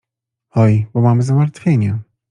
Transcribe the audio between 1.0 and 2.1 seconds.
mam zmartwienie.